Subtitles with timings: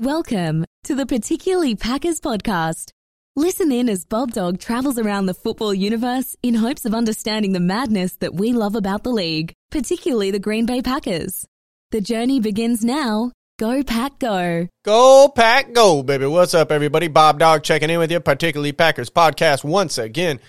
[0.00, 2.92] Welcome to the Particularly Packers podcast.
[3.36, 7.60] Listen in as Bob Dog travels around the football universe in hopes of understanding the
[7.60, 11.44] madness that we love about the league, particularly the Green Bay Packers.
[11.90, 13.32] The journey begins now.
[13.58, 14.68] Go, Pack, go.
[14.86, 16.24] Go pack, go, baby.
[16.24, 17.08] What's up, everybody?
[17.08, 20.40] Bob Dog checking in with you, particularly Packers podcast once again.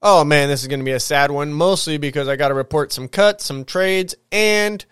[0.00, 2.54] Oh man, this is going to be a sad one, mostly because I got to
[2.54, 4.86] report some cuts, some trades, and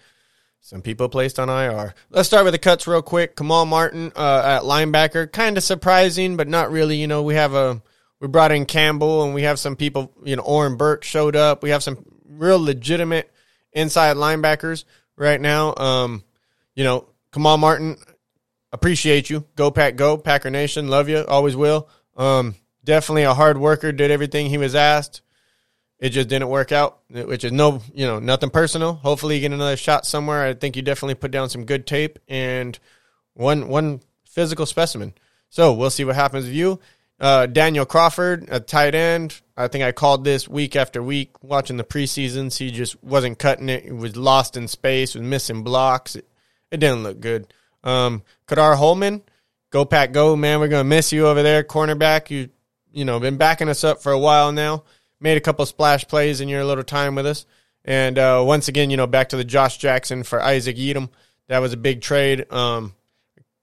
[0.61, 1.95] some people placed on IR.
[2.11, 3.35] Let's start with the cuts real quick.
[3.35, 6.97] Kamal Martin uh, at linebacker, kind of surprising, but not really.
[6.97, 7.83] You know, we have a
[8.21, 10.13] we brought in Campbell, and we have some people.
[10.23, 11.63] You know, Oren Burks showed up.
[11.63, 13.31] We have some real legitimate
[13.73, 14.85] inside linebackers
[15.17, 15.75] right now.
[15.77, 16.25] Um,
[16.75, 17.97] you know, Kamal Martin,
[18.73, 19.47] appreciate you.
[19.57, 20.89] Go Pack, go Packer Nation.
[20.89, 21.89] Love you, always will.
[22.17, 22.55] Um,
[22.85, 23.93] definitely a hard worker.
[23.93, 25.23] Did everything he was asked.
[26.01, 28.95] It just didn't work out, which is no, you know, nothing personal.
[28.95, 30.47] Hopefully, you get another shot somewhere.
[30.47, 32.79] I think you definitely put down some good tape and
[33.35, 35.13] one one physical specimen.
[35.51, 36.81] So we'll see what happens with you.
[37.21, 39.43] Uh, Daniel Crawford, a tight end.
[39.55, 42.57] I think I called this week after week watching the preseasons.
[42.57, 43.85] He just wasn't cutting it.
[43.85, 46.17] He was lost in space, was missing blocks.
[46.17, 46.27] It,
[46.71, 47.53] it didn't look good.
[47.85, 49.23] Um, Kadar Holman,
[49.69, 50.61] go pack, go man.
[50.61, 52.31] We're gonna miss you over there, cornerback.
[52.31, 52.49] You
[52.91, 54.85] you know been backing us up for a while now.
[55.21, 57.47] Made a couple splash plays in your little time with us.
[57.85, 61.11] And uh, once again, you know, back to the Josh Jackson for Isaac Yiadom.
[61.49, 62.51] That was a big trade.
[62.53, 62.95] Um,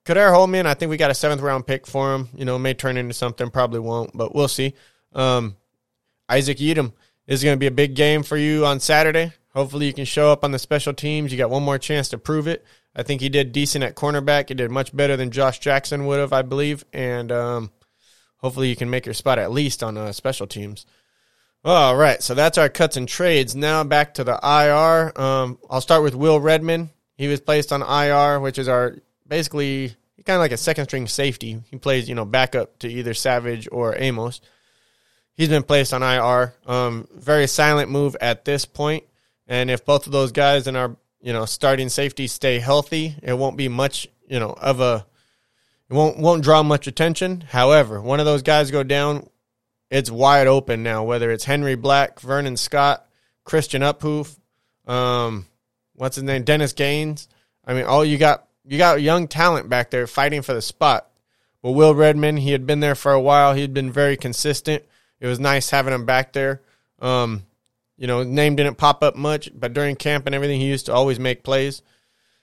[0.05, 2.29] Kader Holman, I think we got a seventh round pick for him.
[2.35, 4.73] You know, may turn into something, probably won't, but we'll see.
[5.13, 5.55] Um,
[6.29, 6.93] Isaac Yiadom
[7.27, 9.33] is going to be a big game for you on Saturday.
[9.53, 11.31] Hopefully, you can show up on the special teams.
[11.31, 12.63] You got one more chance to prove it.
[12.95, 14.49] I think he did decent at cornerback.
[14.49, 16.85] He did much better than Josh Jackson would have, I believe.
[16.93, 17.71] And um,
[18.37, 20.85] hopefully, you can make your spot at least on uh, special teams.
[21.65, 23.55] All right, so that's our cuts and trades.
[23.55, 25.19] Now back to the IR.
[25.21, 26.89] Um, I'll start with Will Redmond.
[27.17, 28.95] He was placed on IR, which is our
[29.27, 29.95] basically
[30.27, 31.61] kind of like a second string safety.
[31.71, 34.41] He plays, you know, backup to either Savage or Amos.
[35.33, 36.53] He's been placed on IR.
[36.67, 39.05] Um, very silent move at this point.
[39.47, 43.33] And if both of those guys in our, you know, starting safety stay healthy, it
[43.33, 45.05] won't be much, you know, of a
[45.89, 47.41] it won't won't draw much attention.
[47.41, 49.29] However, one of those guys go down,
[49.89, 51.03] it's wide open now.
[51.03, 53.07] Whether it's Henry Black, Vernon Scott,
[53.43, 54.37] Christian Uphoff,
[54.85, 55.45] um,
[55.93, 57.27] what's his name, Dennis Gaines.
[57.65, 61.09] I mean, all you got you got young talent back there fighting for the spot.
[61.61, 63.53] But Will Redmond, he had been there for a while.
[63.53, 64.83] He had been very consistent.
[65.19, 66.61] It was nice having him back there.
[66.99, 67.43] Um,
[67.97, 70.93] you know, name didn't pop up much, but during camp and everything, he used to
[70.93, 71.81] always make plays.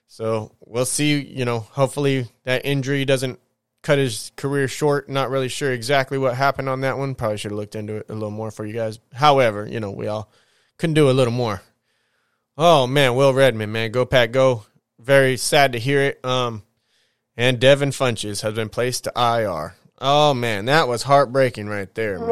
[0.08, 1.20] So we'll see.
[1.20, 3.38] You know, hopefully that injury doesn't
[3.84, 5.08] cut his career short.
[5.08, 7.14] Not really sure exactly what happened on that one.
[7.14, 8.98] Probably should have looked into it a little more for you guys.
[9.12, 10.32] However, you know, we all
[10.78, 11.62] couldn't do a little more.
[12.58, 14.64] Oh man, Will Redmond, man, go Pack, go!
[14.98, 16.24] Very sad to hear it.
[16.24, 16.62] Um,
[17.36, 19.74] and Devin Funchess has been placed to IR.
[20.00, 22.30] Oh man, that was heartbreaking right there, man.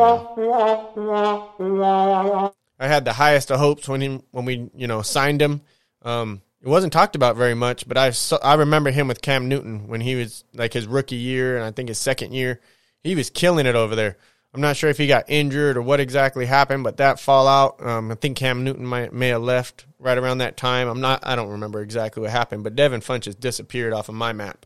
[2.78, 5.60] I had the highest of hopes when he when we you know signed him.
[6.02, 9.48] Um, it wasn't talked about very much, but I saw, I remember him with Cam
[9.48, 12.60] Newton when he was like his rookie year and I think his second year.
[13.02, 14.16] He was killing it over there.
[14.54, 18.12] I'm not sure if he got injured or what exactly happened, but that fallout, um,
[18.12, 20.86] I think Cam Newton might, may have left right around that time.
[20.86, 24.32] I'm not, I don't remember exactly what happened, but Devin Funchess disappeared off of my
[24.32, 24.64] map.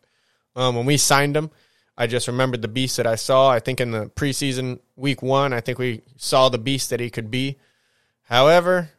[0.55, 1.51] Um, when we signed him,
[1.97, 3.49] I just remembered the beast that I saw.
[3.49, 7.09] I think in the preseason week one, I think we saw the beast that he
[7.09, 7.57] could be.
[8.25, 8.91] However,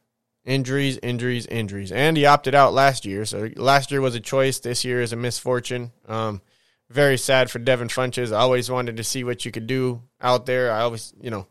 [0.47, 3.25] injuries, injuries, injuries, and he opted out last year.
[3.25, 4.59] So last year was a choice.
[4.59, 5.91] This year is a misfortune.
[6.07, 6.41] Um,
[6.89, 8.31] very sad for Devin Funchess.
[8.31, 10.71] I always wanted to see what you could do out there.
[10.71, 11.47] I always, you know,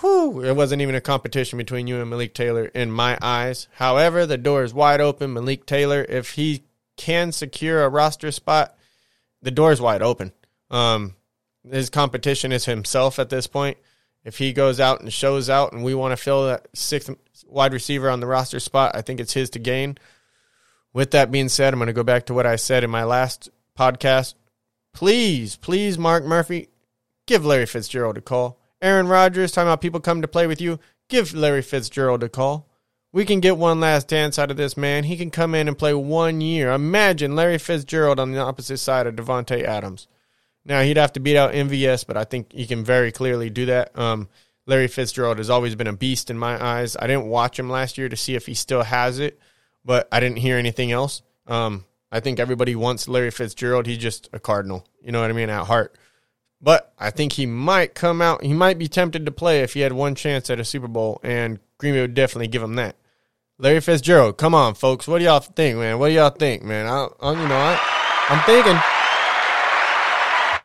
[0.00, 3.68] whew, it wasn't even a competition between you and Malik Taylor in my eyes.
[3.76, 5.32] However, the door is wide open.
[5.32, 6.64] Malik Taylor, if he
[6.98, 8.76] can secure a roster spot,
[9.40, 10.32] the door is wide open.
[10.70, 11.16] Um,
[11.68, 13.78] his competition is himself at this point.
[14.24, 17.10] If he goes out and shows out, and we want to fill that sixth
[17.46, 19.98] wide receiver on the roster spot, I think it's his to gain.
[20.92, 23.04] With that being said, I'm going to go back to what I said in my
[23.04, 24.34] last podcast.
[24.94, 26.68] Please, please, Mark Murphy,
[27.26, 28.60] give Larry Fitzgerald a call.
[28.80, 30.78] Aaron Rodgers, talking about people come to play with you,
[31.08, 32.68] give Larry Fitzgerald a call.
[33.12, 35.04] We can get one last dance out of this man.
[35.04, 36.72] He can come in and play one year.
[36.72, 40.08] Imagine Larry Fitzgerald on the opposite side of Davante Adams.
[40.64, 43.66] Now he'd have to beat out MVS, but I think he can very clearly do
[43.66, 43.96] that.
[43.98, 44.28] Um,
[44.66, 46.96] Larry Fitzgerald has always been a beast in my eyes.
[46.98, 49.38] I didn't watch him last year to see if he still has it,
[49.84, 51.22] but I didn't hear anything else.
[51.46, 53.86] Um, I think everybody wants Larry Fitzgerald.
[53.86, 54.86] He's just a Cardinal.
[55.02, 55.50] You know what I mean?
[55.50, 55.96] At heart.
[56.62, 58.42] But I think he might come out.
[58.42, 61.20] He might be tempted to play if he had one chance at a Super Bowl,
[61.22, 62.96] and Green Bay would definitely give him that.
[63.58, 65.06] Larry Fitzgerald, come on, folks.
[65.06, 65.98] What do y'all think, man?
[65.98, 66.86] What do y'all think, man?
[66.86, 67.78] I, I you know, I,
[68.30, 68.93] I'm thinking.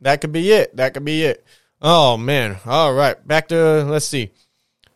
[0.01, 0.75] That could be it.
[0.77, 1.45] That could be it.
[1.81, 2.57] Oh man.
[2.65, 3.15] All right.
[3.27, 4.31] Back to let's see.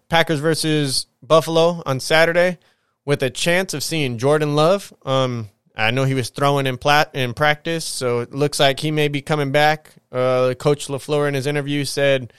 [0.09, 2.59] Packers versus Buffalo on Saturday
[3.05, 4.93] with a chance of seeing Jordan Love.
[5.05, 8.91] Um, I know he was throwing in plat in practice, so it looks like he
[8.91, 9.91] may be coming back.
[10.11, 12.31] Uh, Coach Lafleur in his interview said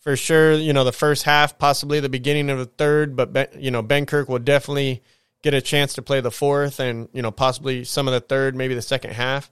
[0.00, 3.46] for sure, you know, the first half, possibly the beginning of the third, but ben,
[3.56, 5.02] you know, Benkert will definitely
[5.42, 8.54] get a chance to play the fourth and you know possibly some of the third,
[8.54, 9.50] maybe the second half.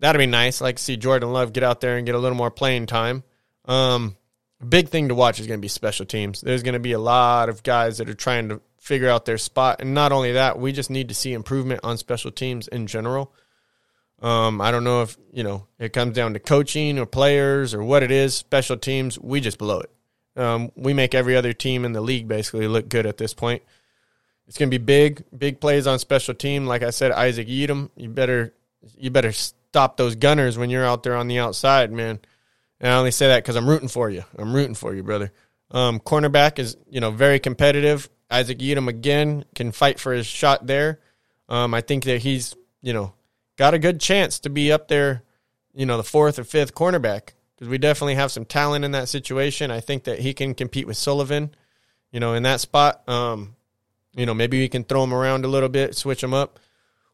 [0.00, 0.60] That'd be nice.
[0.60, 3.22] Like to see Jordan Love get out there and get a little more playing time.
[3.66, 4.16] Um,
[4.66, 6.40] big thing to watch is going to be special teams.
[6.40, 9.38] There's going to be a lot of guys that are trying to figure out their
[9.38, 9.80] spot.
[9.80, 13.32] And not only that, we just need to see improvement on special teams in general.
[14.22, 17.82] Um, I don't know if, you know, it comes down to coaching or players or
[17.82, 18.34] what it is.
[18.34, 19.90] Special teams, we just blow it.
[20.36, 23.62] Um, we make every other team in the league basically look good at this point.
[24.46, 26.66] It's going to be big, big plays on special team.
[26.66, 28.54] Like I said, Isaac Yiadom, you better,
[28.98, 29.32] you better
[29.70, 32.18] stop those gunners when you're out there on the outside, man.
[32.80, 34.24] And I only say that because I'm rooting for you.
[34.36, 35.32] I'm rooting for you, brother.
[35.70, 38.08] Um, cornerback is, you know, very competitive.
[38.30, 40.98] Isaac Yiadom again can fight for his shot there.
[41.48, 43.14] Um, I think that he's, you know,
[43.56, 45.22] got a good chance to be up there,
[45.72, 49.08] you know, the fourth or fifth cornerback because we definitely have some talent in that
[49.08, 49.70] situation.
[49.70, 51.54] I think that he can compete with Sullivan,
[52.10, 53.08] you know, in that spot.
[53.08, 53.54] Um,
[54.16, 56.58] you know, maybe we can throw him around a little bit, switch him up.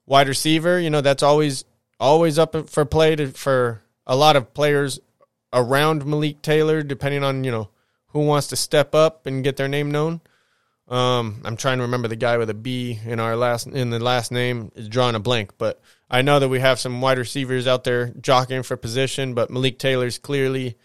[0.07, 1.65] Wide receiver, you know, that's always
[1.99, 5.01] always up for play to, for a lot of players
[5.53, 7.71] around Malik Taylor, depending on you know
[8.09, 10.21] who wants to step up and get their name known.
[10.89, 13.99] Um, I'm trying to remember the guy with a B in our last in the
[13.99, 17.67] last name is drawing a blank, but I know that we have some wide receivers
[17.67, 20.77] out there jockeying for position, but Malik Taylor's clearly,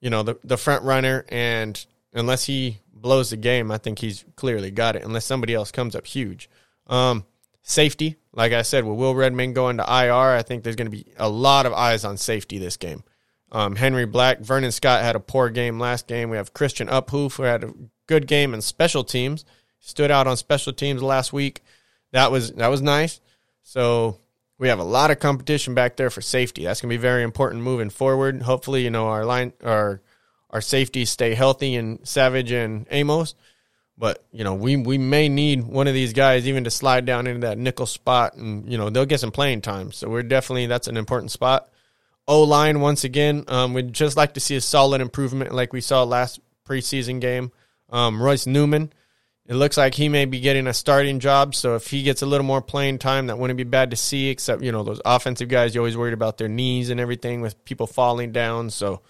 [0.00, 4.24] you know, the the front runner, and unless he blows the game, I think he's
[4.36, 5.04] clearly got it.
[5.04, 6.50] Unless somebody else comes up huge.
[6.86, 7.24] Um,
[7.68, 10.96] safety, like I said, with Will Redmond going to IR, I think there's going to
[10.96, 13.04] be a lot of eyes on safety this game.
[13.52, 16.30] Um, Henry Black, Vernon Scott had a poor game last game.
[16.30, 17.74] We have Christian Uphoff, who had a
[18.06, 19.44] good game in special teams.
[19.80, 21.62] Stood out on special teams last week.
[22.12, 23.20] That was that was nice.
[23.62, 24.18] So
[24.58, 26.64] we have a lot of competition back there for safety.
[26.64, 28.42] That's going to be very important moving forward.
[28.42, 30.02] Hopefully, you know our line our
[30.50, 33.34] our safeties stay healthy and Savage and Amos.
[33.98, 37.26] But you know we we may need one of these guys even to slide down
[37.26, 39.90] into that nickel spot, and you know they'll get some playing time.
[39.90, 41.68] So we're definitely that's an important spot.
[42.28, 43.44] O line once again.
[43.48, 47.50] Um, we'd just like to see a solid improvement like we saw last preseason game.
[47.90, 48.92] Um, Royce Newman,
[49.46, 51.54] it looks like he may be getting a starting job.
[51.54, 54.28] So if he gets a little more playing time, that wouldn't be bad to see.
[54.28, 57.64] Except you know those offensive guys, you always worried about their knees and everything with
[57.64, 58.70] people falling down.
[58.70, 59.00] So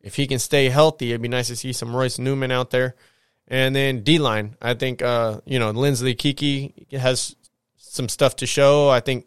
[0.00, 2.94] if he can stay healthy, it'd be nice to see some Royce Newman out there.
[3.48, 7.34] And then D line, I think uh, you know Kingsley Keke has
[7.76, 8.88] some stuff to show.
[8.90, 9.26] I think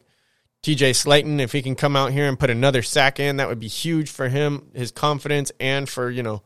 [0.63, 3.59] TJ Slaton, if he can come out here and put another sack in, that would
[3.59, 6.43] be huge for him, his confidence, and for, you know,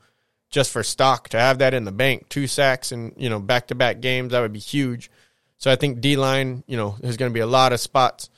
[0.49, 2.29] just for stock to have that in the bank.
[2.29, 5.11] Two sacks and, you know, back to back games, that would be huge.
[5.57, 8.29] So I think D line, you know, there's going to be a lot of spots.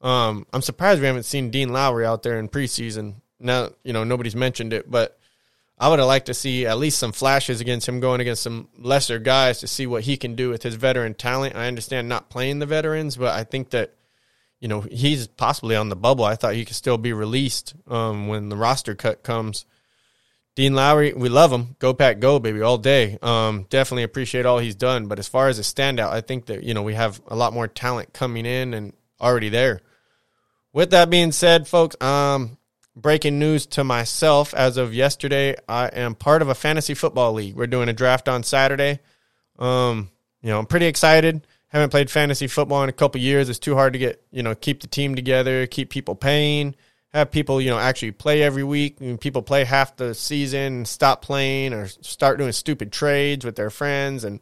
[0.00, 3.16] Um, I'm surprised we haven't seen Dean Lowry out there in preseason.
[3.38, 5.16] Now, you know, nobody's mentioned it, but
[5.80, 8.68] I would have liked to see at least some flashes against him going against some
[8.78, 11.56] lesser guys to see what he can do with his veteran talent.
[11.56, 13.94] I understand not playing the veterans, but I think that
[14.60, 16.24] you know, he's possibly on the bubble.
[16.24, 19.64] I thought he could still be released um, when the roster cut comes.
[20.54, 21.76] Dean Lowry, we love him.
[21.78, 23.18] Go Pack, go baby, all day.
[23.22, 25.06] Um, definitely appreciate all he's done.
[25.06, 27.54] But as far as a standout, I think that you know we have a lot
[27.54, 29.80] more talent coming in and already there.
[30.72, 32.58] With that being said, folks, um,
[32.96, 37.54] breaking news to myself as of yesterday, I am part of a fantasy football league.
[37.54, 39.00] We're doing a draft on Saturday.
[39.58, 40.10] Um,
[40.42, 43.48] you know, I'm pretty excited haven't played fantasy football in a couple years.
[43.48, 46.74] It's too hard to get, you know, keep the team together, keep people paying,
[47.12, 48.96] have people, you know, actually play every week.
[49.00, 53.54] I mean, people play half the season stop playing or start doing stupid trades with
[53.54, 54.24] their friends.
[54.24, 54.40] And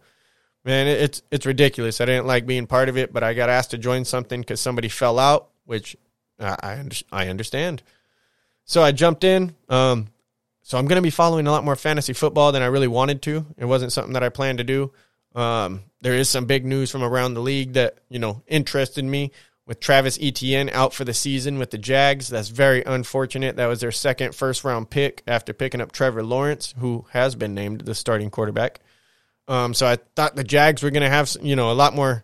[0.65, 2.01] man, it's it's ridiculous.
[2.01, 4.61] I didn't like being part of it, but I got asked to join something because
[4.61, 5.97] somebody fell out, which
[6.41, 7.83] I I understand.
[8.69, 9.55] So I jumped in.
[9.71, 10.09] Um,
[10.63, 13.23] so I'm going to be following a lot more fantasy football than I really wanted
[13.23, 13.47] to.
[13.57, 14.93] It wasn't something that I planned to do.
[15.35, 19.33] Um, there is some big news from around the league that you know interested me
[19.67, 22.29] with Travis Etienne out for the season with the Jags.
[22.29, 23.57] That's very unfortunate.
[23.57, 27.55] That was their second first round pick after picking up Trevor Lawrence, who has been
[27.55, 28.81] named the starting quarterback.
[29.49, 32.23] Um, so I thought the Jags were going to have you know a lot more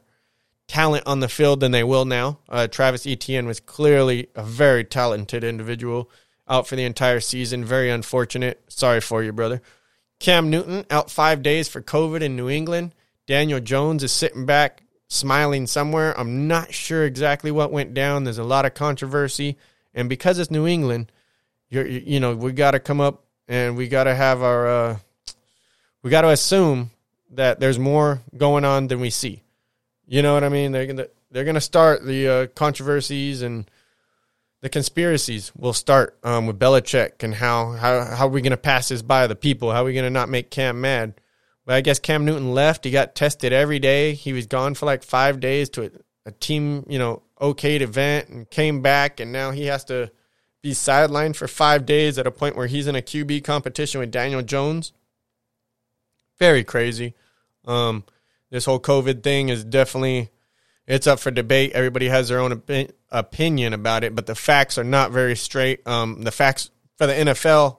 [0.69, 2.41] talent on the field than they will now.
[2.51, 6.11] Uh, Travis Etienne was clearly a very talented individual
[6.49, 7.65] out for the entire season.
[7.65, 8.63] Very unfortunate.
[8.69, 9.63] Sorry for you, brother.
[10.21, 12.95] Cam Newton out five days for COVID in New England.
[13.27, 16.19] Daniel Jones is sitting back smiling somewhere.
[16.19, 18.25] I'm not sure exactly what went down.
[18.25, 19.57] There's a lot of controversy.
[19.95, 21.11] And because it's New England,
[21.69, 24.99] you're, you know, we got to come up and we got to have our, uh,
[26.03, 26.91] we got to assume
[27.31, 29.43] that there's more going on than we see.
[30.07, 30.73] You know what I mean?
[30.73, 33.69] They're gonna they're gonna start the uh, controversies and
[34.65, 38.89] the conspiracies will start um, with Belichick and how how how are we gonna pass
[38.89, 39.71] this by the people?
[39.71, 41.21] How are we gonna not make Cam mad?
[41.67, 42.87] But I guess Cam Newton left.
[42.87, 44.15] He got tested every day.
[44.15, 45.91] He was gone for like five days to a,
[46.25, 50.11] a team, you know, okayed event and came back, and now he has to
[50.63, 54.11] be sidelined for five days at a point where he's in a QB competition with
[54.11, 54.95] Daniel Jones.
[56.39, 57.13] Very crazy.
[57.67, 58.05] Um,
[58.49, 60.31] this whole COVID thing is definitely
[60.87, 61.73] it's up for debate.
[61.73, 65.87] Everybody has their own opi- opinion about it, but the facts are not very straight.
[65.87, 67.79] Um, the facts for the NFL,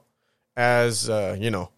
[0.55, 1.69] as uh, you know,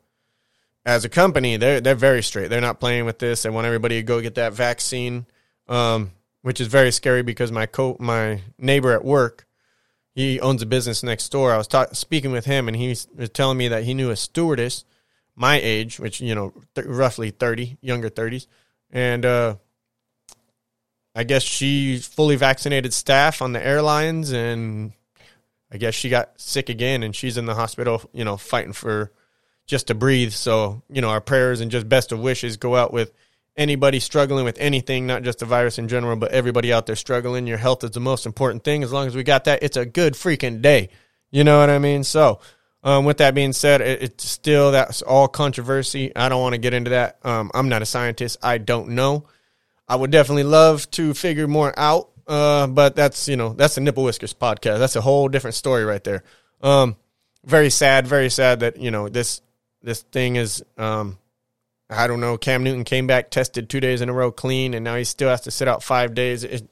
[0.85, 2.49] as a company, they're they're very straight.
[2.49, 3.43] They're not playing with this.
[3.43, 5.25] They want everybody to go get that vaccine,
[5.67, 9.45] um, which is very scary because my co my neighbor at work,
[10.15, 11.51] he owns a business next door.
[11.51, 14.15] I was ta- speaking with him, and he was telling me that he knew a
[14.15, 14.85] stewardess
[15.37, 18.47] my age, which you know, th- roughly thirty, younger thirties,
[18.91, 19.55] and uh,
[21.17, 24.91] I guess she fully vaccinated staff on the airlines, and
[25.71, 29.11] I guess she got sick again, and she's in the hospital, you know, fighting for
[29.65, 30.31] just to breathe.
[30.31, 33.11] So you know, our prayers and just best of wishes go out with
[33.55, 37.47] anybody struggling with anything, not just the virus in general, but everybody out there struggling.
[37.47, 38.83] Your health is the most important thing.
[38.83, 40.89] As long as we got that, it's a good freaking day.
[41.31, 42.03] You know what I mean?
[42.03, 42.41] So
[42.83, 46.15] um, with that being said, it, it's still that's all controversy.
[46.15, 47.17] I don't want to get into that.
[47.23, 48.37] Um, I'm not a scientist.
[48.43, 49.25] I don't know.
[49.87, 52.09] I would definitely love to figure more out.
[52.27, 54.79] Uh, but that's you know that's the nipple whiskers podcast.
[54.79, 56.23] That's a whole different story right there.
[56.61, 56.97] Um,
[57.45, 59.41] very sad, very sad that you know this
[59.81, 60.63] this thing is.
[60.77, 61.17] Um,
[61.89, 62.37] I don't know.
[62.37, 65.29] Cam Newton came back, tested two days in a row clean, and now he still
[65.29, 66.43] has to sit out five days.
[66.43, 66.69] It,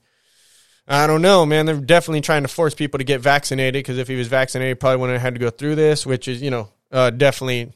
[0.88, 1.66] I don't know, man.
[1.66, 4.98] They're definitely trying to force people to get vaccinated because if he was vaccinated, probably
[4.98, 7.72] wouldn't have had to go through this, which is, you know, uh, definitely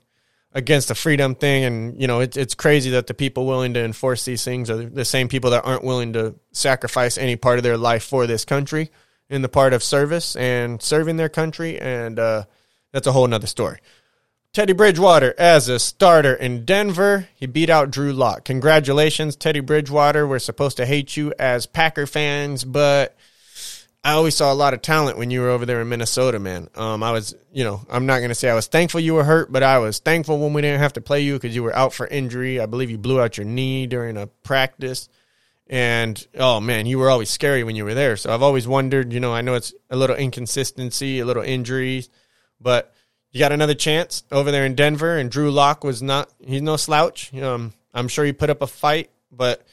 [0.54, 1.64] against the freedom thing.
[1.64, 4.84] And, you know, it, it's crazy that the people willing to enforce these things are
[4.84, 8.46] the same people that aren't willing to sacrifice any part of their life for this
[8.46, 8.90] country
[9.30, 11.80] in the part of service and serving their country.
[11.80, 12.46] And uh,
[12.92, 13.80] that's a whole nother story.
[14.52, 17.28] Teddy Bridgewater as a starter in Denver.
[17.36, 18.46] He beat out Drew Lock.
[18.46, 20.28] Congratulations, Teddy Bridgewater.
[20.28, 23.16] We're supposed to hate you as Packer fans, but
[24.04, 26.70] I always saw a lot of talent when you were over there in Minnesota, man.
[26.76, 29.26] Um, I was, you know, I'm not going to say I was thankful you were
[29.26, 31.76] hurt, but I was thankful when we didn't have to play you because you were
[31.76, 32.62] out for injury.
[32.62, 35.10] I believe you blew out your knee during a practice.
[35.68, 38.16] And oh man, you were always scary when you were there.
[38.16, 42.10] So I've always wondered, you know, I know it's a little inconsistency, a little injuries,
[42.60, 42.94] but
[43.32, 46.78] you got another chance over there in Denver, and Drew Lock was not, he's no
[46.78, 47.32] slouch.
[47.36, 49.64] Um, I'm sure he put up a fight, but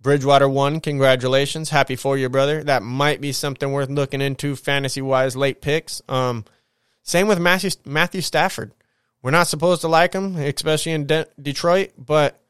[0.00, 0.80] Bridgewater won.
[0.80, 1.70] Congratulations.
[1.70, 2.62] Happy for you, brother.
[2.62, 6.02] That might be something worth looking into fantasy wise late picks.
[6.08, 6.44] Um,
[7.02, 8.72] same with Matthew, Matthew Stafford.
[9.22, 12.40] We're not supposed to like him, especially in De- Detroit, but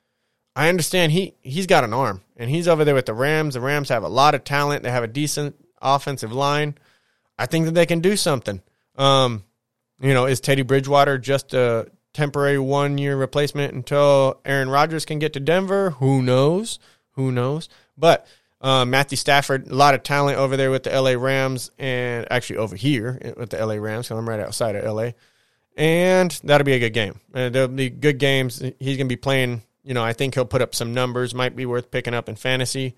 [0.54, 3.54] I understand he, he's got an arm, and he's over there with the Rams.
[3.54, 6.76] The Rams have a lot of talent, they have a decent offensive line.
[7.38, 8.60] I think that they can do something.
[8.96, 9.44] Um,
[10.00, 15.18] you know, is Teddy Bridgewater just a temporary one year replacement until Aaron Rodgers can
[15.18, 15.90] get to Denver?
[15.90, 16.78] Who knows?
[17.16, 17.68] Who knows?
[17.98, 18.26] But
[18.60, 22.58] uh, Matthew Stafford, a lot of talent over there with the LA Rams, and actually
[22.58, 25.10] over here with the LA Rams, because I'm right outside of LA.
[25.76, 27.20] And that'll be a good game.
[27.34, 28.60] Uh, there'll be good games.
[28.60, 31.54] He's going to be playing, you know, I think he'll put up some numbers, might
[31.54, 32.94] be worth picking up in fantasy.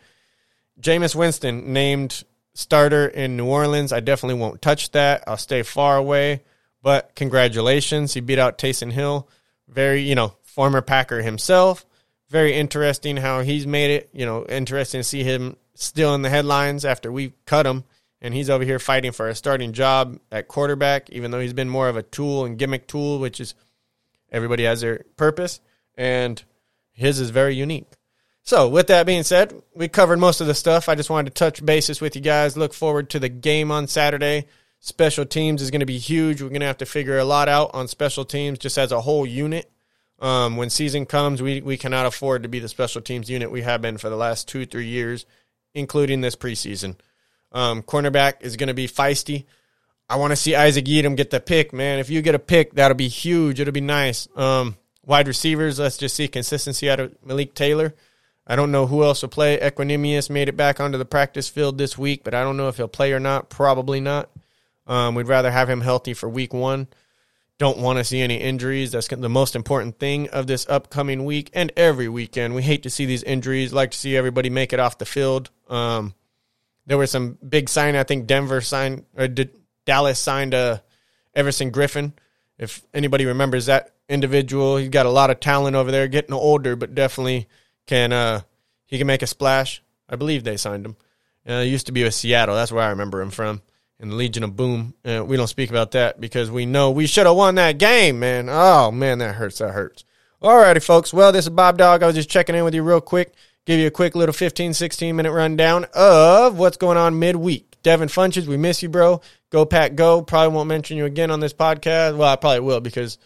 [0.81, 2.23] Jameis Winston named
[2.55, 3.93] starter in New Orleans.
[3.93, 5.25] I definitely won't touch that.
[5.27, 6.43] I'll stay far away.
[6.83, 9.29] But congratulations, he beat out Taysom Hill.
[9.67, 11.85] Very, you know, former Packer himself.
[12.31, 14.11] Very interesting how he's made it.
[14.13, 17.85] You know, interesting to see him still in the headlines after we cut him,
[18.21, 21.69] and he's over here fighting for a starting job at quarterback, even though he's been
[21.69, 23.55] more of a tool and gimmick tool, which is
[24.31, 25.61] everybody has their purpose,
[25.97, 26.43] and
[26.93, 27.87] his is very unique.
[28.43, 30.89] So, with that being said, we covered most of the stuff.
[30.89, 32.57] I just wanted to touch bases with you guys.
[32.57, 34.47] Look forward to the game on Saturday.
[34.81, 36.41] Special teams is going to be huge.
[36.41, 39.03] We're going to have to figure a lot out on special teams just as a
[39.03, 39.71] whole unit.
[40.21, 43.63] Um, when season comes, we, we cannot afford to be the special teams unit we
[43.63, 45.27] have been for the last two, three years,
[45.75, 46.97] including this preseason.
[47.53, 49.45] Um, cornerback is going to be feisty.
[50.09, 51.99] I want to see Isaac Yiadom get the pick, man.
[51.99, 53.61] If you get a pick, that'll be huge.
[53.61, 54.27] It'll be nice.
[54.37, 57.95] Um, wide receivers, let's just see consistency out of Malik Taylor.
[58.47, 59.59] I don't know who else will play.
[59.59, 62.79] Equanimeous made it back onto the practice field this week, but I don't know if
[62.79, 63.51] he'll play or not.
[63.51, 64.31] Probably not.
[64.87, 66.89] Um, we'd rather have him healthy for week one.
[67.59, 68.93] Don't want to see any injuries.
[68.93, 72.55] That's the most important thing of this upcoming week and every weekend.
[72.55, 73.73] We hate to see these injuries.
[73.73, 75.51] Like to see everybody make it off the field.
[75.69, 76.15] Um,
[76.87, 77.97] there were some big sign.
[77.97, 79.51] I think Denver signed or did,
[79.85, 80.83] Dallas signed a
[81.35, 82.13] Everson Griffen.
[82.59, 86.77] If anybody remembers that individual, he's got a lot of talent over there, getting older,
[86.77, 87.49] but definitely
[87.87, 88.43] can uh,
[88.87, 89.83] he can make a splash.
[90.09, 90.97] I believe they signed him.
[91.47, 92.55] Uh, he used to be with Seattle.
[92.55, 93.63] That's where I remember him from.
[94.01, 94.95] In the Legion of Boom.
[95.05, 98.21] Uh, we don't speak about that because we know we should have won that game,
[98.21, 98.49] man.
[98.49, 99.59] Oh man, that hurts.
[99.59, 100.05] That hurts.
[100.41, 101.13] Alrighty, folks.
[101.13, 102.05] Well, this is Bob Dog.
[102.05, 103.35] I was just checking in with you real quick.
[103.67, 107.77] Give you a quick little 15, 16 minute rundown of what's going on midweek.
[107.83, 109.21] Devin Funchess, we miss you, bro.
[109.51, 110.23] Go Pack Go.
[110.23, 112.17] Probably won't mention you again on this podcast.
[112.17, 113.19] Well, I probably will because,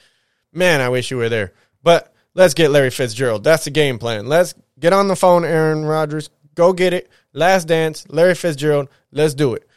[0.52, 1.52] man, I wish you were there.
[1.82, 3.44] But let's get Larry Fitzgerald.
[3.44, 4.26] That's the game plan.
[4.26, 6.30] Let's get on the phone, Aaron Rodgers.
[6.54, 7.10] Go get it.
[7.34, 8.88] Last Dance, Larry Fitzgerald.
[9.10, 9.68] Let's do it.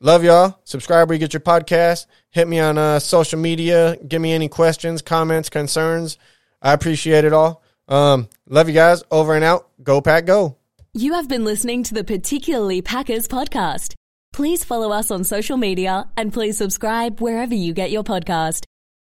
[0.00, 0.58] Love y'all.
[0.64, 2.06] Subscribe where you get your podcast.
[2.30, 3.96] Hit me on uh, social media.
[4.06, 6.18] Give me any questions, comments, concerns.
[6.60, 7.62] I appreciate it all.
[7.88, 9.02] Um, love you guys.
[9.10, 9.68] Over and out.
[9.82, 10.56] Go Pack Go.
[10.92, 13.94] You have been listening to the Particularly Packers podcast.
[14.32, 18.64] Please follow us on social media and please subscribe wherever you get your podcast.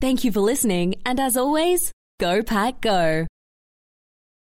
[0.01, 3.25] Thank you for listening, and as always, go Pack Go.